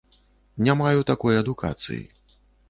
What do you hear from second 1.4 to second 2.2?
адукацыі.